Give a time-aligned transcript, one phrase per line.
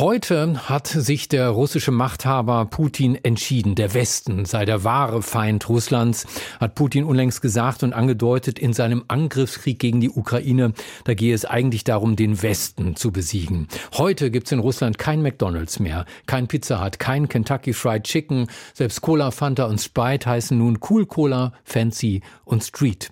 [0.00, 3.74] Heute hat sich der russische Machthaber Putin entschieden.
[3.74, 6.26] Der Westen sei der wahre Feind Russlands,
[6.58, 10.72] hat Putin unlängst gesagt und angedeutet in seinem Angriffskrieg gegen die Ukraine.
[11.04, 13.68] Da gehe es eigentlich darum, den Westen zu besiegen.
[13.92, 18.46] Heute gibt's in Russland kein McDonalds mehr, kein Pizza Hut, kein Kentucky Fried Chicken.
[18.72, 23.10] Selbst Cola, Fanta und Sprite heißen nun Cool Cola, Fancy und Street.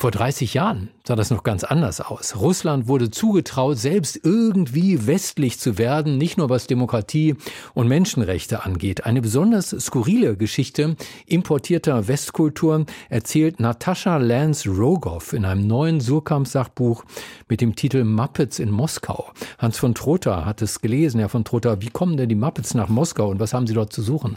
[0.00, 2.36] Vor 30 Jahren sah das noch ganz anders aus.
[2.36, 7.34] Russland wurde zugetraut, selbst irgendwie westlich zu werden, nicht nur was Demokratie
[7.74, 9.06] und Menschenrechte angeht.
[9.06, 10.94] Eine besonders skurrile Geschichte
[11.26, 17.02] importierter Westkultur erzählt Natascha Lance Rogoff in einem neuen Surkamp-Sachbuch
[17.48, 19.32] mit dem Titel Muppets in Moskau.
[19.58, 21.18] Hans von Trotha hat es gelesen.
[21.18, 23.92] Herr von Trotha, wie kommen denn die Muppets nach Moskau und was haben Sie dort
[23.92, 24.36] zu suchen?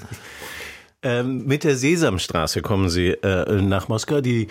[1.03, 4.21] Ähm, mit der Sesamstraße kommen sie äh, nach Moskau.
[4.21, 4.47] Die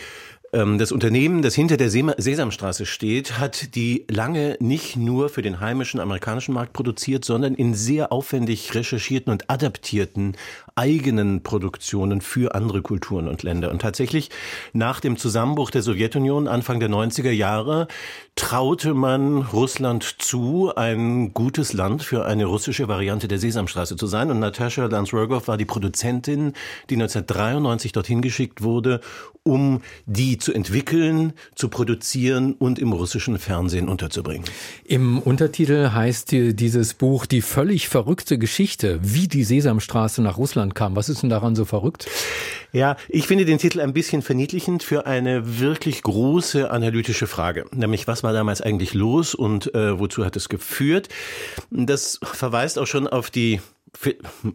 [0.52, 6.00] das Unternehmen, das hinter der Sesamstraße steht, hat die lange nicht nur für den heimischen
[6.00, 10.36] amerikanischen Markt produziert, sondern in sehr aufwendig recherchierten und adaptierten
[10.74, 13.70] eigenen Produktionen für andere Kulturen und Länder.
[13.70, 14.30] Und tatsächlich
[14.72, 17.86] nach dem Zusammenbruch der Sowjetunion Anfang der 90er Jahre
[18.34, 24.30] traute man Russland zu, ein gutes Land für eine russische Variante der Sesamstraße zu sein.
[24.30, 26.54] Und Natascha Lansrogov war die Produzentin,
[26.88, 29.00] die 1993 dorthin geschickt wurde,
[29.42, 34.44] um die zu entwickeln, zu produzieren und im russischen Fernsehen unterzubringen.
[34.84, 40.96] Im Untertitel heißt dieses Buch Die völlig verrückte Geschichte, wie die Sesamstraße nach Russland kam.
[40.96, 42.06] Was ist denn daran so verrückt?
[42.72, 47.66] Ja, ich finde den Titel ein bisschen verniedlichend für eine wirklich große analytische Frage.
[47.72, 51.08] Nämlich, was war damals eigentlich los und äh, wozu hat es geführt?
[51.70, 53.60] Das verweist auch schon auf die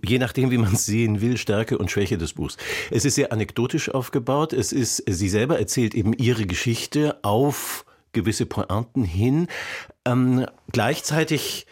[0.03, 2.57] je nachdem, wie man es sehen will, Stärke und Schwäche des Buchs.
[2.89, 4.53] Es ist sehr anekdotisch aufgebaut.
[4.53, 9.47] Es ist, sie selber erzählt eben ihre Geschichte auf gewisse Pointen hin.
[10.05, 11.65] Ähm, gleichzeitig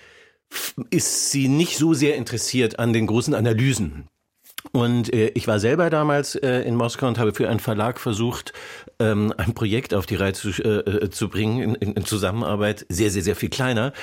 [0.89, 4.07] ist sie nicht so sehr interessiert an den großen Analysen.
[4.71, 8.53] Und äh, ich war selber damals äh, in Moskau und habe für einen Verlag versucht,
[8.99, 13.23] ähm, ein Projekt auf die Reihe zu, äh, zu bringen in, in Zusammenarbeit, sehr, sehr,
[13.23, 13.93] sehr viel kleiner.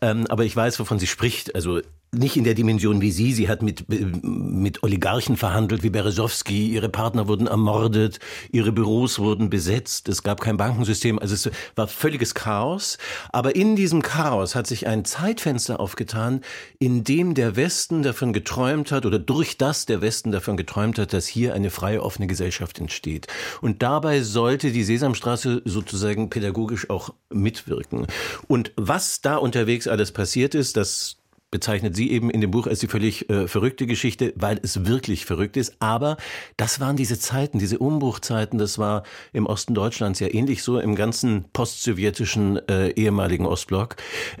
[0.00, 1.54] Ähm, aber ich weiß, wovon sie spricht.
[1.54, 1.80] Also
[2.12, 3.32] nicht in der Dimension wie sie.
[3.32, 6.68] Sie hat mit, mit Oligarchen verhandelt, wie Berezowski.
[6.68, 8.18] Ihre Partner wurden ermordet.
[8.50, 10.08] Ihre Büros wurden besetzt.
[10.08, 11.18] Es gab kein Bankensystem.
[11.20, 12.98] Also es war völliges Chaos.
[13.30, 16.40] Aber in diesem Chaos hat sich ein Zeitfenster aufgetan,
[16.80, 21.12] in dem der Westen davon geträumt hat oder durch das der Westen davon geträumt hat,
[21.12, 23.28] dass hier eine freie, offene Gesellschaft entsteht.
[23.60, 28.08] Und dabei sollte die Sesamstraße sozusagen pädagogisch auch mitwirken.
[28.48, 31.19] Und was da unterwegs alles passiert ist, das
[31.50, 35.24] bezeichnet sie eben in dem Buch als die völlig äh, verrückte Geschichte, weil es wirklich
[35.24, 35.74] verrückt ist.
[35.80, 36.16] Aber
[36.56, 38.58] das waren diese Zeiten, diese Umbruchzeiten.
[38.58, 39.02] Das war
[39.32, 43.96] im Osten Deutschlands ja ähnlich so im ganzen postsowjetischen äh, ehemaligen Ostblock,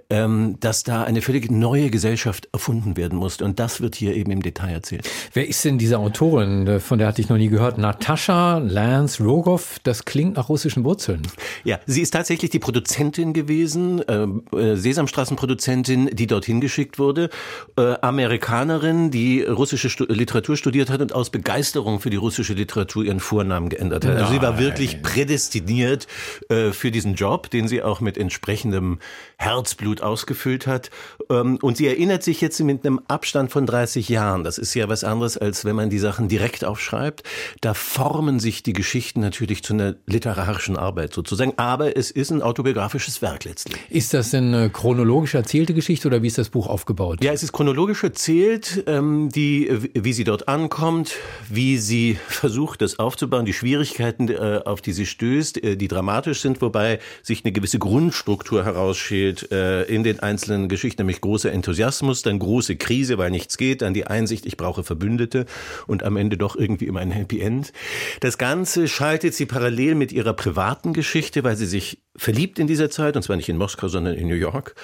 [0.08, 3.44] ähm, dass da eine völlig neue Gesellschaft erfunden werden musste.
[3.44, 5.08] Und das wird hier eben im Detail erzählt.
[5.32, 6.66] Wer ist denn diese Autorin?
[6.68, 7.76] Äh, von der hatte ich noch nie gehört.
[7.76, 9.80] Natascha Lance Rogoff.
[9.82, 11.22] Das klingt nach russischen Wurzeln.
[11.64, 17.30] Ja, sie ist tatsächlich die Produzentin gewesen, äh, äh Sesamstraßenproduzentin, die dorthin geschickt wurde,
[17.76, 23.04] äh, Amerikanerin, die russische Stu Literatur studiert hat und aus Begeisterung für die russische Literatur
[23.04, 24.16] ihren Vornamen geändert hat.
[24.16, 26.06] Also sie war wirklich prädestiniert
[26.48, 29.00] äh, für diesen Job, den sie auch mit entsprechendem
[29.36, 30.90] Herzblut ausgefüllt hat.
[31.28, 34.44] Ähm, und sie erinnert sich jetzt mit einem Abstand von 30 Jahren.
[34.44, 37.22] Das ist ja was anderes, als wenn man die Sachen direkt aufschreibt.
[37.60, 41.54] Da formen sich die Geschichten natürlich zu einer literarischen Arbeit sozusagen.
[41.56, 43.80] Aber es ist ein autobiografisches Werk letztlich.
[43.88, 46.89] Ist das denn eine chronologisch erzählte Geschichte oder wie ist das Buch aufgebaut?
[46.90, 47.22] Aufgebaut?
[47.24, 51.16] Ja, es ist chronologisch erzählt, ähm, die, wie sie dort ankommt,
[51.48, 56.40] wie sie versucht, das aufzubauen, die Schwierigkeiten, äh, auf die sie stößt, äh, die dramatisch
[56.40, 62.22] sind, wobei sich eine gewisse Grundstruktur herausschält äh, in den einzelnen Geschichten, nämlich großer Enthusiasmus,
[62.22, 65.46] dann große Krise, weil nichts geht, dann die Einsicht, ich brauche Verbündete
[65.86, 67.72] und am Ende doch irgendwie immer ein Happy End.
[68.20, 72.90] Das Ganze schaltet sie parallel mit ihrer privaten Geschichte, weil sie sich verliebt in dieser
[72.90, 74.74] Zeit, und zwar nicht in Moskau, sondern in New York.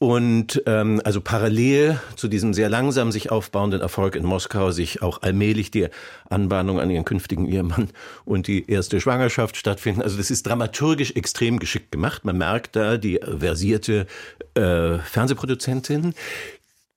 [0.00, 5.22] Und ähm, also parallel zu diesem sehr langsam sich aufbauenden Erfolg in Moskau sich auch
[5.22, 5.86] allmählich die
[6.30, 7.90] Anbahnung an ihren künftigen Ehemann
[8.24, 10.02] und die erste Schwangerschaft stattfinden.
[10.02, 12.24] Also das ist dramaturgisch extrem geschickt gemacht.
[12.24, 14.08] Man merkt da die versierte
[14.54, 16.14] äh, Fernsehproduzentin,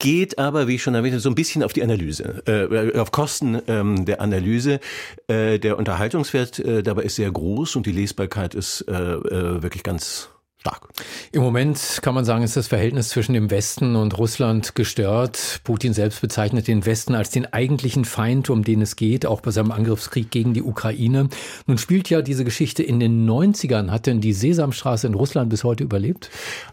[0.04, 3.12] geht aber, wie ich schon erwähnt habe, so ein bisschen auf die Analyse, äh, auf
[3.12, 4.82] Kosten ähm, der Analyse.
[5.28, 9.82] Äh, der Unterhaltungswert äh, dabei ist sehr groß und die Lesbarkeit ist äh, äh, wirklich
[9.82, 10.28] ganz
[10.64, 10.88] stark.
[11.34, 15.60] Im Moment kann man sagen, ist das Verhältnis zwischen dem Westen und Russland gestört.
[15.66, 19.52] Putin selbst bezeichnet den Westen als den eigentlichen Feind, um den es geht, auch bei
[19.52, 21.28] seinem Angriffskrieg gegen die Ukraine.
[21.68, 23.92] Nun spielt ja diese Geschichte in den 90ern.
[23.92, 26.30] Hat denn die Sesamstraße in Russland bis heute überlebt?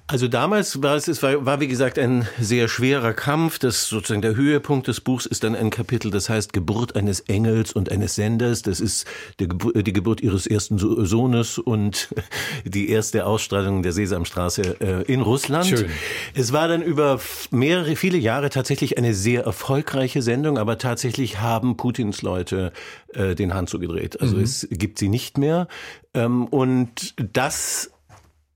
[0.06, 3.58] Also damals war es, es war, war wie gesagt ein sehr schwerer Kampf.
[3.58, 7.72] Das sozusagen der Höhepunkt des Buchs ist dann ein Kapitel, das heißt Geburt eines Engels
[7.72, 8.62] und eines Senders.
[8.62, 9.06] Das ist
[9.40, 12.08] die Geburt, die Geburt ihres ersten Sohnes und
[12.64, 15.66] die erste Ausstrahlung der Sesamstraße äh, in Russland.
[15.66, 15.90] Schön.
[16.34, 21.76] Es war dann über mehrere, viele Jahre tatsächlich eine sehr erfolgreiche Sendung, aber tatsächlich haben
[21.76, 22.72] Putins Leute
[23.14, 24.20] äh, den Hahn zugedreht.
[24.20, 24.42] Also mhm.
[24.42, 25.68] es gibt sie nicht mehr.
[26.14, 27.90] Ähm, und das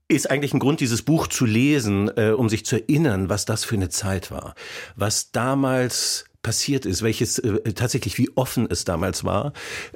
[0.07, 3.65] ist eigentlich ein Grund, dieses Buch zu lesen, äh, um sich zu erinnern, was das
[3.65, 4.53] für eine Zeit war,
[4.95, 9.53] was damals passiert ist, welches äh, tatsächlich wie offen es damals war.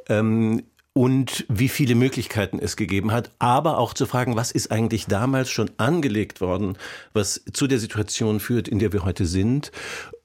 [0.08, 0.64] Ähm,
[0.94, 5.50] und wie viele Möglichkeiten es gegeben hat, aber auch zu fragen, was ist eigentlich damals
[5.50, 6.78] schon angelegt worden,
[7.14, 9.72] was zu der Situation führt, in der wir heute sind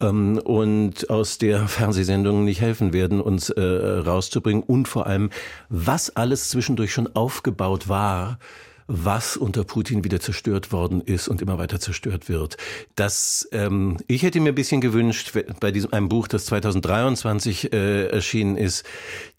[0.01, 5.31] ähm, und aus der Fernsehsendungen nicht helfen werden, uns äh, rauszubringen und vor allem,
[5.69, 8.39] was alles zwischendurch schon aufgebaut war,
[8.87, 12.57] was unter Putin wieder zerstört worden ist und immer weiter zerstört wird.
[12.97, 18.07] Das, ähm, ich hätte mir ein bisschen gewünscht, bei diesem einem Buch, das 2023 äh,
[18.09, 18.85] erschienen ist,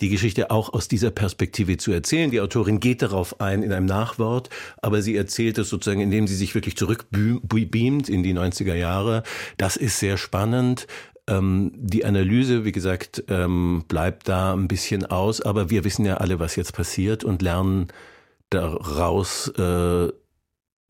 [0.02, 2.32] die Geschichte auch aus dieser Perspektive zu erzählen.
[2.32, 4.50] Die Autorin geht darauf ein in einem Nachwort,
[4.82, 9.24] aber sie erzählt es sozusagen, indem sie sich wirklich zurückbeamt in die 90er Jahre.
[9.58, 10.88] Das ist sehr spannend.
[11.28, 16.18] Ähm, die Analyse, wie gesagt, ähm, bleibt da ein bisschen aus, aber wir wissen ja
[16.18, 17.88] alle, was jetzt passiert und lernen
[18.50, 20.12] daraus äh,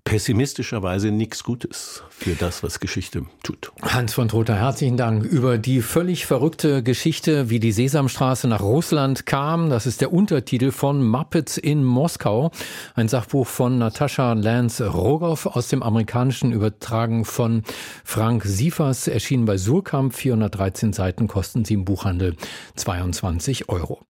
[0.05, 3.71] pessimistischerweise nichts Gutes für das, was Geschichte tut.
[3.81, 9.25] Hans von Trotha, herzlichen Dank über die völlig verrückte Geschichte, wie die Sesamstraße nach Russland
[9.25, 9.71] kam.
[9.71, 12.51] Das ist der Untertitel von Muppets in Moskau,
[12.93, 17.63] ein Sachbuch von Natascha Lance Rogoff aus dem amerikanischen übertragen von
[18.03, 22.35] Frank Siefers, erschienen bei Surkamp, 413 Seiten, kosten sie im Buchhandel
[22.75, 24.03] 22 Euro.